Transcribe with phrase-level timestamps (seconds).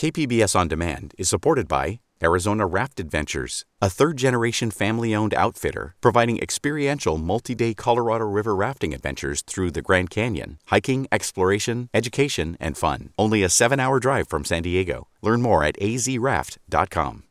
[0.00, 5.94] KPBS On Demand is supported by Arizona Raft Adventures, a third generation family owned outfitter
[6.00, 12.56] providing experiential multi day Colorado River rafting adventures through the Grand Canyon, hiking, exploration, education,
[12.58, 13.10] and fun.
[13.18, 15.08] Only a seven hour drive from San Diego.
[15.20, 17.24] Learn more at azraft.com.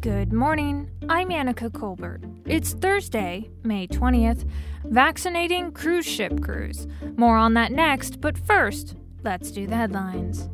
[0.00, 0.88] Good morning.
[1.08, 2.20] I'm Annika Colbert.
[2.46, 4.48] It's Thursday, May 20th.
[4.90, 6.88] Vaccinating cruise ship crews.
[7.16, 10.48] More on that next, but first, let's do the headlines.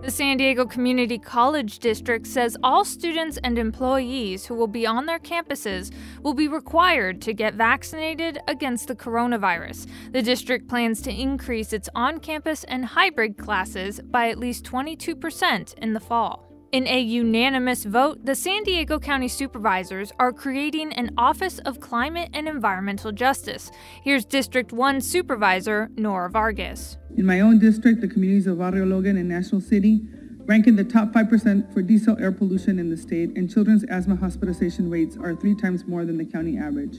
[0.00, 5.06] The San Diego Community College District says all students and employees who will be on
[5.06, 5.92] their campuses
[6.22, 9.88] will be required to get vaccinated against the coronavirus.
[10.12, 15.74] The district plans to increase its on campus and hybrid classes by at least 22%
[15.78, 16.53] in the fall.
[16.74, 22.30] In a unanimous vote, the San Diego County Supervisors are creating an Office of Climate
[22.34, 23.70] and Environmental Justice.
[24.02, 26.96] Here's District 1 Supervisor Nora Vargas.
[27.16, 30.00] In my own district, the communities of Barrio Logan and National City
[30.46, 34.16] rank in the top 5% for diesel air pollution in the state, and children's asthma
[34.16, 36.98] hospitalization rates are three times more than the county average.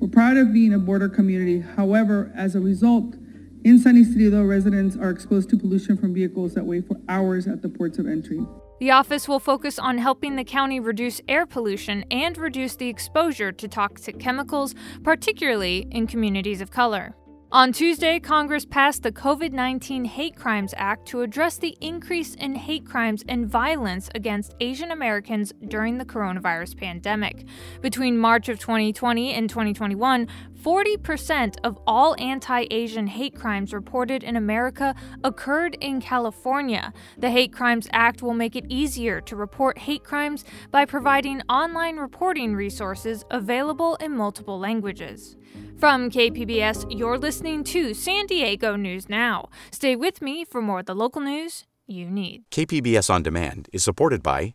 [0.00, 1.60] We're proud of being a border community.
[1.60, 3.16] However, as a result,
[3.62, 7.60] in San Ysidro, residents are exposed to pollution from vehicles that wait for hours at
[7.60, 8.40] the ports of entry.
[8.82, 13.52] The office will focus on helping the county reduce air pollution and reduce the exposure
[13.52, 14.74] to toxic chemicals,
[15.04, 17.14] particularly in communities of color.
[17.52, 22.54] On Tuesday, Congress passed the COVID 19 Hate Crimes Act to address the increase in
[22.54, 27.44] hate crimes and violence against Asian Americans during the coronavirus pandemic.
[27.82, 30.26] Between March of 2020 and 2021,
[30.62, 36.92] 40% of all anti Asian hate crimes reported in America occurred in California.
[37.18, 41.96] The Hate Crimes Act will make it easier to report hate crimes by providing online
[41.96, 45.36] reporting resources available in multiple languages.
[45.78, 49.48] From KPBS, you're listening to San Diego News Now.
[49.72, 52.44] Stay with me for more of the local news you need.
[52.52, 54.54] KPBS On Demand is supported by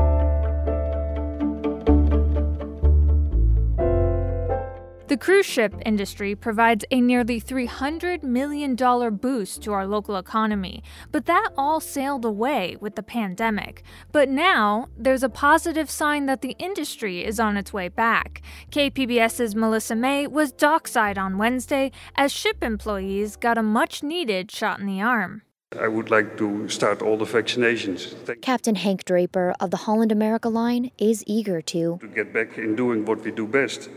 [5.11, 8.77] The cruise ship industry provides a nearly $300 million
[9.17, 13.83] boost to our local economy, but that all sailed away with the pandemic.
[14.13, 18.41] But now, there's a positive sign that the industry is on its way back.
[18.71, 24.79] KPBS's Melissa May was dockside on Wednesday as ship employees got a much needed shot
[24.79, 25.41] in the arm.
[25.77, 28.13] I would like to start all the vaccinations.
[28.25, 31.97] Thank Captain Hank Draper of the Holland America line is eager to.
[31.99, 33.89] To get back in doing what we do best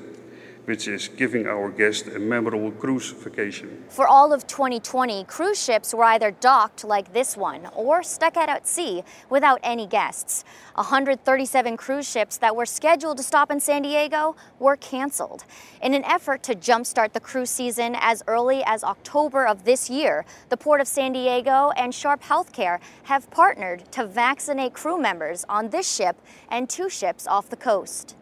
[0.65, 3.85] which is giving our guests a memorable cruise vacation.
[3.89, 8.49] For all of 2020, cruise ships were either docked like this one or stuck out
[8.49, 10.45] at sea without any guests.
[10.77, 15.45] 137 cruise ships that were scheduled to stop in San Diego were canceled.
[15.83, 20.25] In an effort to jumpstart the cruise season as early as October of this year,
[20.49, 25.69] the Port of San Diego and Sharp Healthcare have partnered to vaccinate crew members on
[25.69, 26.17] this ship
[26.49, 28.17] and two ships off the coast.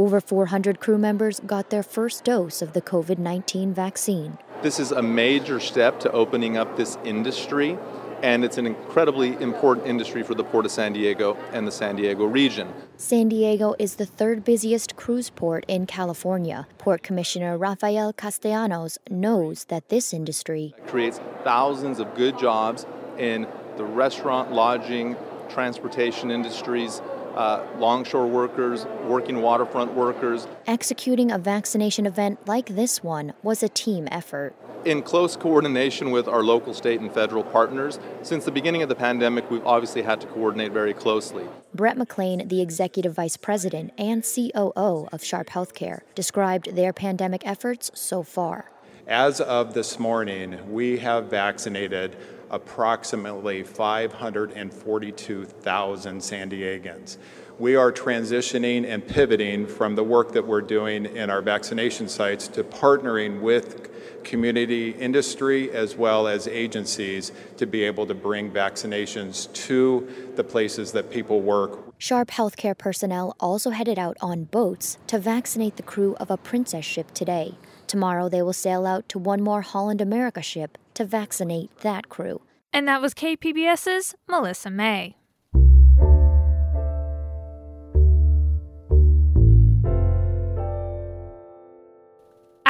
[0.00, 4.38] Over 400 crew members got their first dose of the COVID 19 vaccine.
[4.62, 7.76] This is a major step to opening up this industry,
[8.22, 11.96] and it's an incredibly important industry for the Port of San Diego and the San
[11.96, 12.72] Diego region.
[12.96, 16.66] San Diego is the third busiest cruise port in California.
[16.78, 22.86] Port Commissioner Rafael Castellanos knows that this industry creates thousands of good jobs
[23.18, 23.46] in
[23.76, 25.14] the restaurant, lodging,
[25.50, 27.02] transportation industries,
[27.34, 30.46] uh, longshore workers, working waterfront workers.
[30.66, 34.54] Executing a vaccination event like this one was a team effort.
[34.84, 38.94] In close coordination with our local, state, and federal partners, since the beginning of the
[38.94, 41.44] pandemic, we've obviously had to coordinate very closely.
[41.74, 47.90] Brett McClain, the executive vice president and COO of Sharp Healthcare, described their pandemic efforts
[47.94, 48.70] so far.
[49.06, 52.16] As of this morning, we have vaccinated
[52.50, 57.16] approximately 542,000 San Diegans.
[57.58, 62.48] We are transitioning and pivoting from the work that we're doing in our vaccination sites
[62.48, 63.90] to partnering with
[64.24, 70.92] community industry as well as agencies to be able to bring vaccinations to the places
[70.92, 71.78] that people work.
[71.98, 76.84] Sharp healthcare personnel also headed out on boats to vaccinate the crew of a princess
[76.84, 77.54] ship today.
[77.86, 82.42] Tomorrow they will sail out to one more Holland America ship to vaccinate that crew.
[82.72, 85.16] And that was KPBS's Melissa May.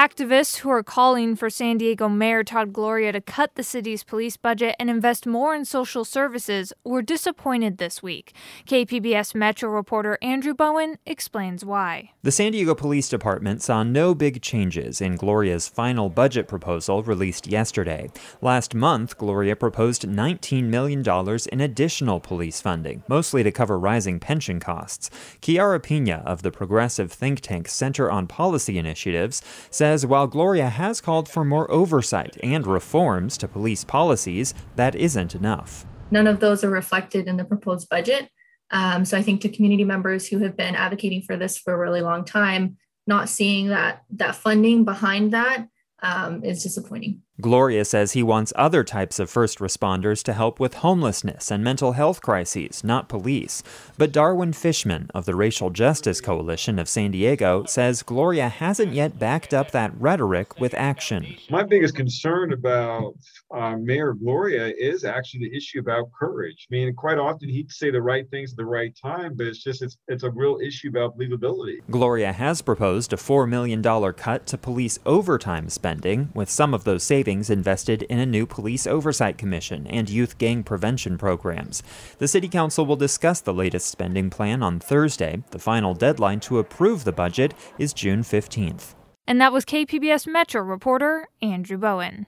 [0.01, 4.39] Activists who are calling for San Diego Mayor Todd Gloria to cut the city's police
[4.39, 8.33] budget and invest more in social services were disappointed this week.
[8.67, 12.13] KPBS Metro reporter Andrew Bowen explains why.
[12.23, 17.47] The San Diego Police Department saw no big changes in Gloria's final budget proposal released
[17.47, 18.09] yesterday.
[18.41, 21.05] Last month, Gloria proposed $19 million
[21.53, 25.11] in additional police funding, mostly to cover rising pension costs.
[25.43, 29.43] Kiara Pina of the progressive think tank Center on Policy Initiatives
[29.91, 35.35] says while Gloria has called for more oversight and reforms to police policies, that isn't
[35.35, 35.85] enough.
[36.13, 38.29] None of those are reflected in the proposed budget.
[38.71, 41.79] Um, so I think to community members who have been advocating for this for a
[41.79, 42.77] really long time,
[43.09, 45.67] not seeing that that funding behind that
[46.03, 47.23] um, is disappointing.
[47.41, 51.93] Gloria says he wants other types of first responders to help with homelessness and mental
[51.93, 53.63] health crises, not police.
[53.97, 59.19] But Darwin Fishman of the Racial Justice Coalition of San Diego says Gloria hasn't yet
[59.19, 61.37] backed up that rhetoric with action.
[61.51, 63.15] My biggest concern about
[63.55, 66.67] uh, Mayor Gloria is actually the issue about courage.
[66.71, 69.63] I mean, quite often he'd say the right things at the right time, but it's
[69.63, 71.79] just it's, it's a real issue about believability.
[71.91, 73.83] Gloria has proposed a $4 million
[74.15, 78.45] cut to police overtime spending, with some of those savings savings invested in a new
[78.45, 81.81] police oversight commission and youth gang prevention programs.
[82.19, 85.45] The City Council will discuss the latest spending plan on Thursday.
[85.53, 88.95] The final deadline to approve the budget is June 15th.
[89.29, 92.27] And that was KPBS Metro reporter Andrew Bowen.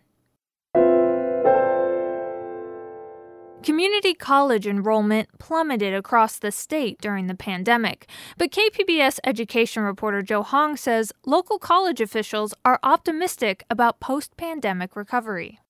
[3.63, 10.43] Community college enrollment plummeted across the state during the pandemic, but KPBS education reporter Joe
[10.43, 15.61] Hong says local college officials are optimistic about post pandemic recovery.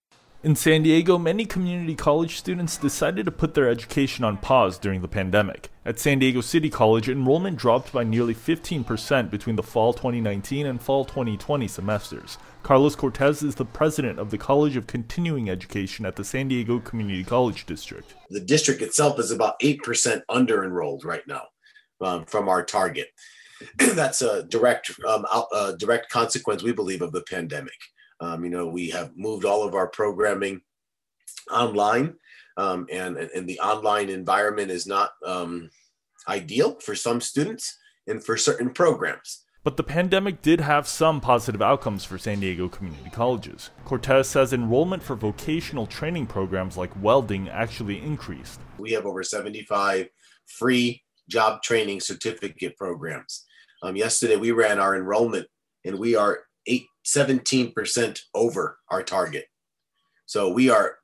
[0.43, 5.03] In San Diego, many community college students decided to put their education on pause during
[5.03, 5.69] the pandemic.
[5.85, 10.81] At San Diego City College, enrollment dropped by nearly 15% between the fall 2019 and
[10.81, 12.38] fall 2020 semesters.
[12.62, 16.79] Carlos Cortez is the president of the College of Continuing Education at the San Diego
[16.79, 18.14] Community College District.
[18.31, 21.43] The district itself is about 8% under enrolled right now
[22.00, 23.09] um, from our target.
[23.79, 27.75] That's a direct, um, uh, direct consequence, we believe, of the pandemic.
[28.20, 30.61] Um, you know, we have moved all of our programming
[31.50, 32.14] online,
[32.56, 35.69] um, and, and the online environment is not um,
[36.29, 37.76] ideal for some students
[38.06, 39.44] and for certain programs.
[39.64, 43.70] But the pandemic did have some positive outcomes for San Diego community colleges.
[43.85, 48.59] Cortez says enrollment for vocational training programs like welding actually increased.
[48.79, 50.09] We have over 75
[50.49, 53.44] free job training certificate programs.
[53.85, 55.47] Um, yesterday, we ran our enrollment
[55.85, 59.47] and we are eight, 17% over our target.
[60.26, 60.97] So we are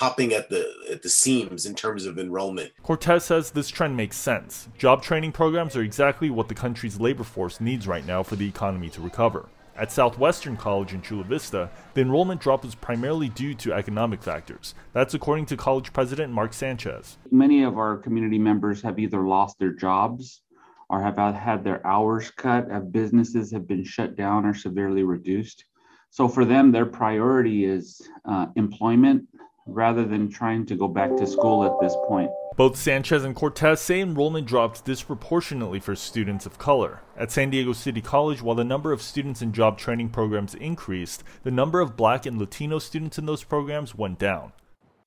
[0.00, 2.72] popping at the at the seams in terms of enrollment.
[2.82, 4.66] Cortez says this trend makes sense.
[4.78, 8.48] Job training programs are exactly what the country's labor force needs right now for the
[8.48, 9.50] economy to recover.
[9.76, 14.74] At Southwestern College in Chula Vista, the enrollment drop was primarily due to economic factors.
[14.94, 17.18] That's according to college president Mark Sanchez.
[17.30, 20.40] Many of our community members have either lost their jobs
[20.88, 25.66] or have had their hours cut, have businesses have been shut down or severely reduced.
[26.08, 29.28] So for them, their priority is uh, employment
[29.72, 32.30] rather than trying to go back to school at this point.
[32.56, 37.00] Both Sanchez and Cortez say enrollment dropped disproportionately for students of color.
[37.16, 41.24] At San Diego City College, while the number of students in job training programs increased,
[41.42, 44.52] the number of black and Latino students in those programs went down.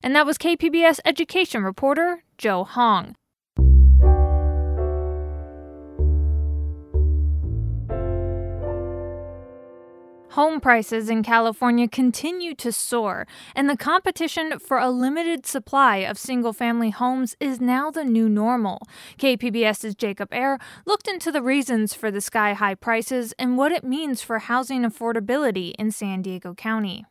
[0.01, 3.15] And that was KPBS education reporter Joe Hong.
[10.33, 16.17] Home prices in California continue to soar, and the competition for a limited supply of
[16.17, 18.81] single family homes is now the new normal.
[19.19, 23.83] KPBS's Jacob Aere looked into the reasons for the sky high prices and what it
[23.83, 27.05] means for housing affordability in San Diego County.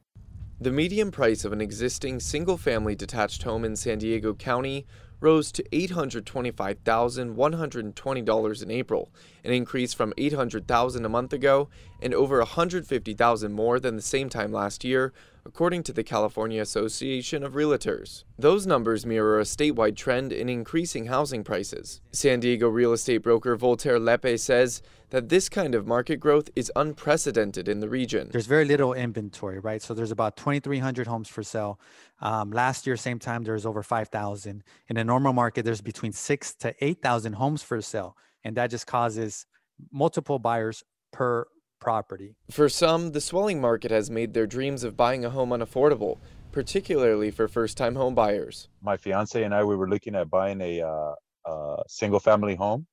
[0.61, 4.85] The median price of an existing single family detached home in San Diego County
[5.23, 9.11] rose to $825,120 in April,
[9.45, 11.69] an increase from 800,000 a month ago
[12.01, 15.15] and over 150,000 more than the same time last year,
[15.45, 18.25] according to the California Association of Realtors.
[18.39, 22.01] Those numbers mirror a statewide trend in increasing housing prices.
[22.13, 26.73] San Diego real estate broker Voltaire Lepe says that this kind of market growth is
[26.77, 28.29] unprecedented in the region.
[28.31, 29.83] There's very little inventory, right?
[29.83, 31.79] So there's about 2,300 homes for sale.
[32.21, 34.63] Um, last year, same time, there was over 5,000.
[34.89, 38.17] In a normal market, there's between six to 8,000 homes for sale.
[38.45, 39.47] And that just causes
[39.91, 41.47] multiple buyers per
[41.83, 42.37] property.
[42.49, 46.19] For some, the swelling market has made their dreams of buying a home unaffordable,
[46.53, 48.69] particularly for first time home buyers.
[48.81, 52.87] My fiance and I, we were looking at buying a, uh, a single family home,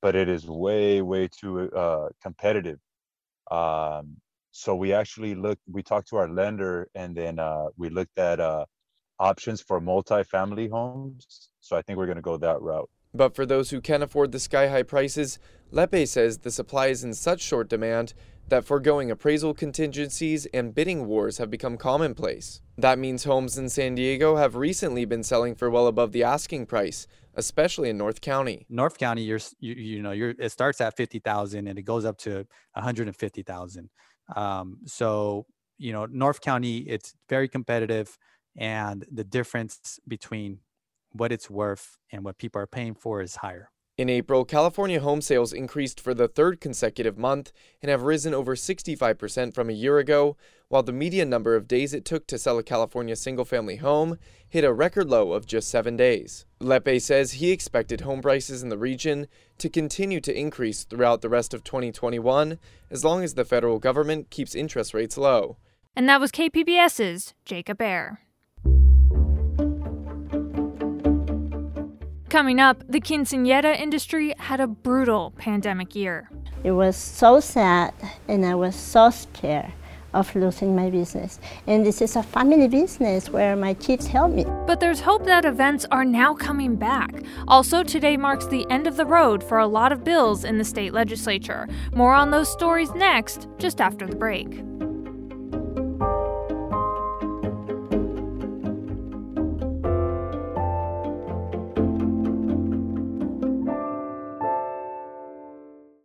[0.00, 2.78] but it is way, way too uh, competitive.
[3.50, 4.16] Um,
[4.52, 8.40] so we actually looked, we talked to our lender and then uh, we looked at
[8.40, 8.64] uh,
[9.20, 11.50] options for multi-family homes.
[11.60, 12.88] So I think we're going to go that route.
[13.12, 15.38] But for those who can afford the sky high prices,
[15.70, 18.14] Lepe says the supply is in such short demand
[18.48, 22.62] that foregoing appraisal contingencies and bidding wars have become commonplace.
[22.78, 26.66] That means homes in San Diego have recently been selling for well above the asking
[26.66, 28.64] price, especially in North County.
[28.70, 32.04] North County, you're you, you know you're it starts at fifty thousand and it goes
[32.04, 33.90] up to one hundred and fifty thousand.
[34.34, 35.44] Um, so
[35.76, 38.16] you know North County, it's very competitive,
[38.56, 40.60] and the difference between
[41.12, 43.70] what it's worth and what people are paying for is higher.
[43.98, 47.50] In April, California home sales increased for the third consecutive month
[47.82, 50.36] and have risen over 65% from a year ago,
[50.68, 54.16] while the median number of days it took to sell a California single family home
[54.48, 56.46] hit a record low of just seven days.
[56.60, 59.26] Lepe says he expected home prices in the region
[59.58, 62.56] to continue to increase throughout the rest of 2021
[62.92, 65.56] as long as the federal government keeps interest rates low.
[65.96, 68.20] And that was KPBS's Jacob Aere.
[72.30, 76.28] Coming up, the quinceañera industry had a brutal pandemic year.
[76.62, 77.94] It was so sad,
[78.28, 79.72] and I was so scared
[80.12, 81.40] of losing my business.
[81.66, 84.44] And this is a family business where my kids help me.
[84.66, 87.22] But there's hope that events are now coming back.
[87.46, 90.64] Also, today marks the end of the road for a lot of bills in the
[90.64, 91.66] state legislature.
[91.94, 94.62] More on those stories next, just after the break.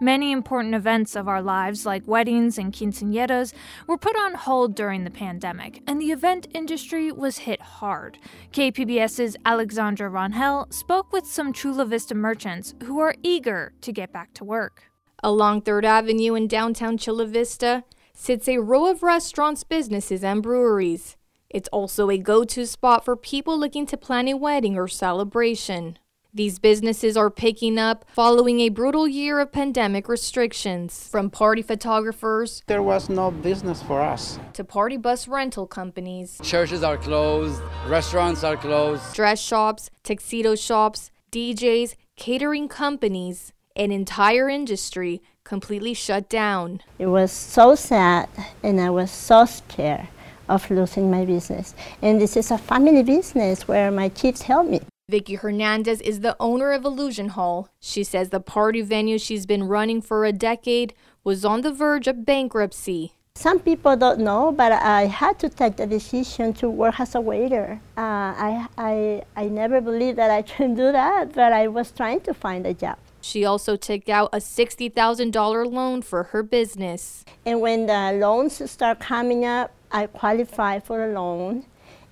[0.00, 3.52] Many important events of our lives, like weddings and quinceañeras,
[3.88, 8.18] were put on hold during the pandemic, and the event industry was hit hard.
[8.52, 14.32] KPBS's Alexandra Rangel spoke with some Chula Vista merchants who are eager to get back
[14.34, 14.84] to work.
[15.24, 17.82] Along 3rd Avenue in downtown Chula Vista
[18.14, 21.16] sits a row of restaurants, businesses, and breweries.
[21.50, 25.98] It's also a go to spot for people looking to plan a wedding or celebration.
[26.34, 31.08] These businesses are picking up following a brutal year of pandemic restrictions.
[31.08, 36.38] From party photographers, there was no business for us, to party bus rental companies.
[36.42, 43.52] Churches are closed, restaurants are closed, dress shops, tuxedo shops, DJs, catering companies.
[43.74, 46.82] An entire industry completely shut down.
[46.98, 48.28] It was so sad,
[48.62, 50.08] and I was so scared
[50.48, 51.74] of losing my business.
[52.02, 54.80] And this is a family business where my kids help me.
[55.10, 57.70] Vicky Hernandez is the owner of Illusion Hall.
[57.80, 60.92] She says the party venue she's been running for a decade
[61.24, 63.14] was on the verge of bankruptcy.
[63.34, 67.22] Some people don't know, but I had to take the decision to work as a
[67.22, 67.80] waiter.
[67.96, 72.20] Uh, I, I, I never believed that I can do that, but I was trying
[72.22, 72.98] to find a job.
[73.22, 77.24] She also took out a $60,000 loan for her business.
[77.46, 81.64] And when the loans start coming up, I qualify for a loan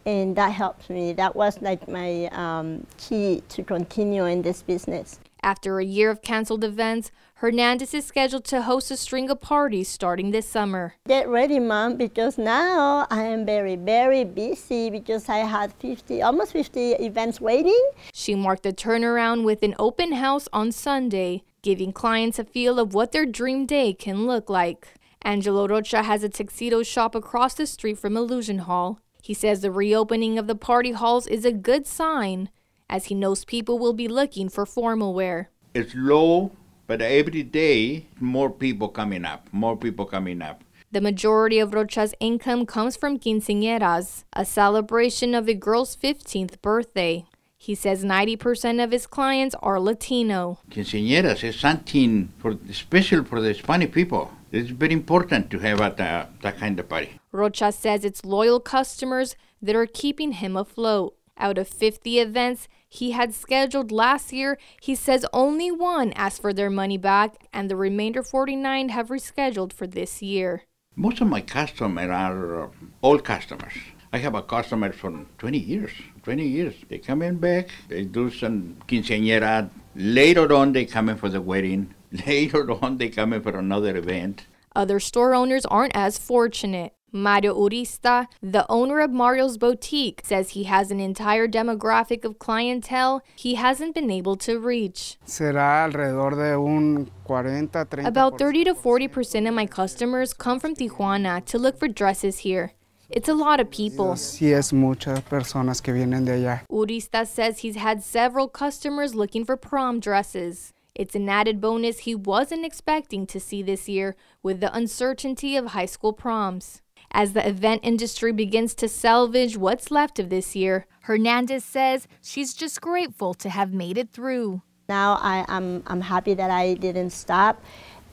[0.07, 1.13] and that helped me.
[1.13, 5.19] That was like my um, key to continue in this business.
[5.43, 9.89] After a year of canceled events, Hernandez is scheduled to host a string of parties
[9.89, 10.95] starting this summer.
[11.07, 16.53] Get ready, Mom, because now I am very, very busy because I had 50, almost
[16.53, 17.91] 50 events waiting.
[18.13, 22.95] She marked the turnaround with an open house on Sunday, giving clients a feel of
[22.95, 24.89] what their dream day can look like.
[25.23, 29.01] Angelo Rocha has a tuxedo shop across the street from Illusion Hall.
[29.27, 32.49] He says the reopening of the party halls is a good sign,
[32.89, 35.51] as he knows people will be looking for formal wear.
[35.75, 36.53] It's low,
[36.87, 40.63] but every day more people coming up, more people coming up.
[40.93, 47.25] The majority of Rocha's income comes from quinceañeras, a celebration of a girl's 15th birthday.
[47.59, 50.61] He says 90% of his clients are Latino.
[50.71, 54.31] Quinceañeras is something for, special for the Spanish people.
[54.53, 57.19] It's very important to have at, uh, that kind of party.
[57.37, 61.17] Rocha says it's loyal customers that are keeping him afloat.
[61.39, 66.55] Out of 50 events he had scheduled last year, he says only one asked for
[66.55, 70.63] their money back, and the remainder 49 have rescheduled for this year.
[70.95, 72.69] Most of my customers are uh,
[73.03, 73.75] old customers.
[74.15, 75.91] I have a customer for 20 years.
[76.23, 76.75] 20 years.
[76.89, 79.69] They come in back, they do some quinceañera.
[79.95, 81.95] Later on, they come in for the wedding.
[82.27, 84.47] Later on, they come in for another event.
[84.75, 86.96] Other store owners aren't as fortunate.
[87.17, 93.23] Mario Urista, the owner of Mario's Boutique, says he has an entire demographic of clientele
[93.35, 95.19] he hasn't been able to reach.
[95.27, 98.03] Será alrededor de un 40, 30.
[98.03, 102.73] About 30 to 40% of my customers come from Tijuana to look for dresses here.
[103.09, 104.15] It's a lot of people.
[104.17, 106.63] Sí, es muchas personas que vienen de allá.
[106.71, 110.73] Urista says he's had several customers looking for prom dresses.
[110.95, 115.69] It's an added bonus he wasn't expecting to see this year with the uncertainty of
[115.69, 116.83] high school proms.
[117.11, 122.53] As the event industry begins to salvage what's left of this year, Hernandez says she's
[122.55, 124.63] just grateful to have made it through.
[124.89, 127.63] Now I, am I'm, I'm happy that I didn't stop.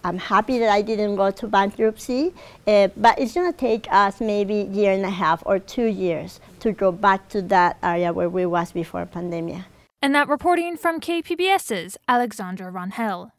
[0.05, 2.33] I'm happy that I didn't go to bankruptcy,
[2.67, 5.85] uh, but it's going to take us maybe a year and a half or two
[5.85, 9.63] years to go back to that area where we was before pandemic.
[10.01, 13.31] And that reporting from KPBS's Alexandra Rangel.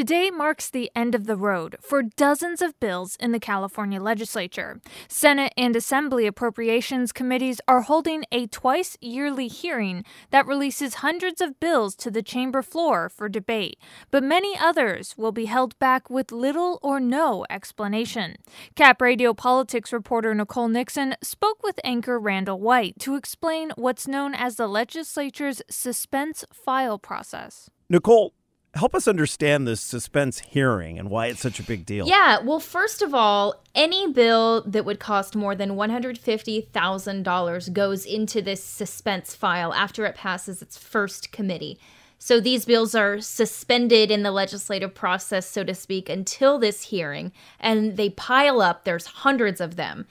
[0.00, 4.80] Today marks the end of the road for dozens of bills in the California legislature.
[5.08, 11.60] Senate and Assembly Appropriations Committees are holding a twice yearly hearing that releases hundreds of
[11.60, 13.78] bills to the chamber floor for debate,
[14.10, 18.36] but many others will be held back with little or no explanation.
[18.76, 24.34] Cap Radio politics reporter Nicole Nixon spoke with anchor Randall White to explain what's known
[24.34, 27.68] as the legislature's suspense file process.
[27.90, 28.32] Nicole,
[28.74, 32.06] help us understand this suspense hearing and why it's such a big deal.
[32.06, 38.42] Yeah, well, first of all, any bill that would cost more than $150,000 goes into
[38.42, 41.78] this suspense file after it passes its first committee.
[42.22, 47.32] So these bills are suspended in the legislative process, so to speak, until this hearing,
[47.58, 48.84] and they pile up.
[48.84, 50.06] There's hundreds of them.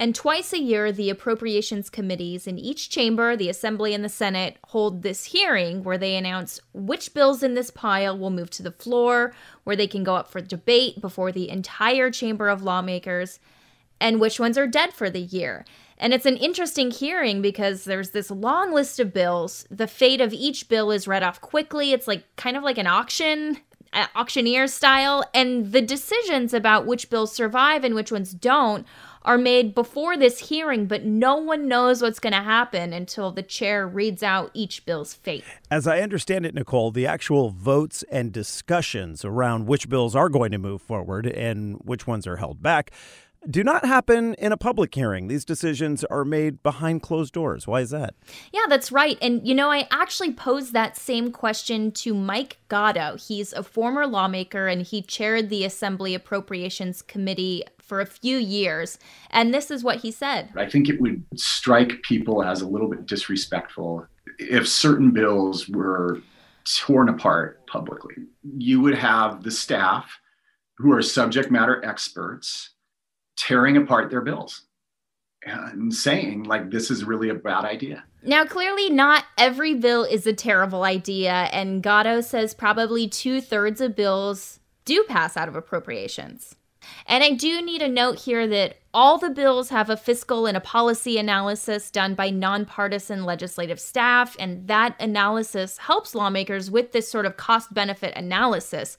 [0.00, 4.56] And twice a year, the appropriations committees in each chamber, the Assembly and the Senate,
[4.68, 8.70] hold this hearing where they announce which bills in this pile will move to the
[8.70, 13.40] floor, where they can go up for debate before the entire chamber of lawmakers,
[14.00, 15.64] and which ones are dead for the year.
[15.98, 19.66] And it's an interesting hearing because there's this long list of bills.
[19.68, 21.90] The fate of each bill is read off quickly.
[21.90, 23.58] It's like kind of like an auction
[23.92, 28.86] uh, auctioneer style, and the decisions about which bills survive and which ones don't
[29.22, 33.42] are made before this hearing, but no one knows what's going to happen until the
[33.42, 35.44] chair reads out each bill's fate.
[35.70, 40.52] As I understand it, Nicole, the actual votes and discussions around which bills are going
[40.52, 42.92] to move forward and which ones are held back
[43.48, 45.28] do not happen in a public hearing.
[45.28, 47.66] These decisions are made behind closed doors.
[47.66, 48.14] Why is that?
[48.52, 49.16] Yeah, that's right.
[49.22, 53.16] And, you know, I actually posed that same question to Mike Gatto.
[53.16, 58.98] He's a former lawmaker and he chaired the Assembly Appropriations Committee for a few years.
[59.30, 60.50] And this is what he said.
[60.56, 64.06] I think it would strike people as a little bit disrespectful
[64.38, 66.20] if certain bills were
[66.76, 68.14] torn apart publicly.
[68.58, 70.20] You would have the staff
[70.76, 72.70] who are subject matter experts
[73.38, 74.62] tearing apart their bills
[75.44, 78.04] and saying like this is really a bad idea.
[78.22, 83.80] Now, clearly, not every bill is a terrible idea, and Gatto says probably two thirds
[83.80, 86.56] of bills do pass out of appropriations.
[87.06, 90.56] And I do need to note here that all the bills have a fiscal and
[90.56, 97.08] a policy analysis done by nonpartisan legislative staff, and that analysis helps lawmakers with this
[97.08, 98.96] sort of cost benefit analysis.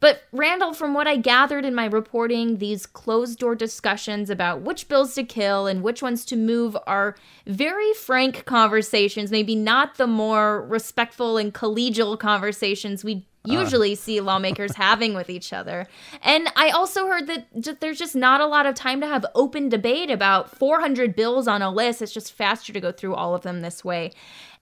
[0.00, 4.88] But, Randall, from what I gathered in my reporting, these closed door discussions about which
[4.88, 10.06] bills to kill and which ones to move are very frank conversations, maybe not the
[10.06, 13.52] more respectful and collegial conversations we uh.
[13.52, 13.96] usually uh.
[13.96, 15.86] see lawmakers having with each other.
[16.22, 19.68] And I also heard that there's just not a lot of time to have open
[19.68, 22.02] debate about 400 bills on a list.
[22.02, 24.12] It's just faster to go through all of them this way.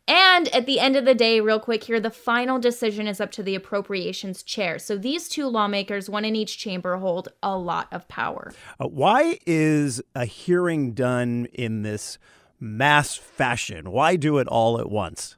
[0.09, 3.31] And at the end of the day, real quick here, the final decision is up
[3.33, 4.79] to the appropriations chair.
[4.79, 8.53] So these two lawmakers, one in each chamber, hold a lot of power.
[8.81, 12.19] Uh, why is a hearing done in this
[12.59, 13.93] mass fashion?
[13.93, 15.37] Why do it all at once?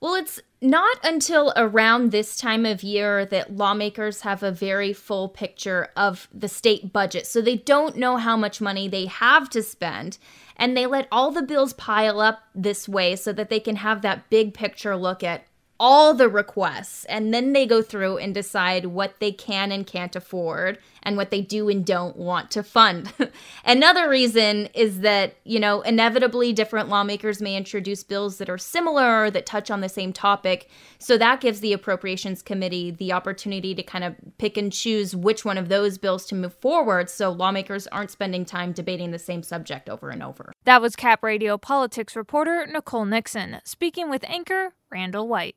[0.00, 5.28] Well, it's not until around this time of year that lawmakers have a very full
[5.28, 7.26] picture of the state budget.
[7.26, 10.18] So they don't know how much money they have to spend.
[10.56, 14.02] And they let all the bills pile up this way so that they can have
[14.02, 15.44] that big picture look at
[15.80, 20.16] all the requests and then they go through and decide what they can and can't
[20.16, 23.12] afford and what they do and don't want to fund.
[23.64, 29.24] Another reason is that, you know, inevitably different lawmakers may introduce bills that are similar
[29.24, 30.68] or that touch on the same topic.
[30.98, 35.44] So that gives the Appropriations Committee the opportunity to kind of pick and choose which
[35.44, 39.42] one of those bills to move forward so lawmakers aren't spending time debating the same
[39.42, 40.52] subject over and over.
[40.64, 45.56] That was Cap Radio politics reporter Nicole Nixon speaking with anchor Randall White.